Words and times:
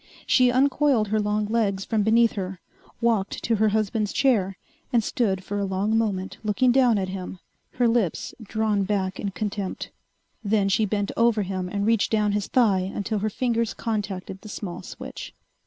She 0.25 0.49
uncoiled 0.49 1.09
her 1.09 1.19
long 1.19 1.45
legs 1.45 1.85
from 1.85 2.01
beneath 2.01 2.31
her, 2.31 2.59
walked 3.01 3.43
to 3.43 3.57
her 3.57 3.69
husband's 3.69 4.11
chair, 4.11 4.57
and 4.91 5.03
stood 5.03 5.43
for 5.43 5.59
a 5.59 5.63
long 5.63 5.95
moment 5.95 6.39
looking 6.43 6.71
down 6.71 6.97
at 6.97 7.09
him, 7.09 7.37
her 7.73 7.87
lips 7.87 8.33
drawn 8.41 8.81
back 8.83 9.19
in 9.19 9.29
contempt. 9.29 9.91
Then 10.43 10.69
she 10.69 10.85
bent 10.85 11.11
over 11.15 11.43
him 11.43 11.69
and 11.69 11.85
reached 11.85 12.11
down 12.11 12.31
his 12.31 12.47
thigh 12.47 12.91
until 12.91 13.19
her 13.19 13.29
fingers 13.29 13.75
contacted 13.75 14.41
the 14.41 14.49
small 14.49 14.81
switch. 14.81 15.35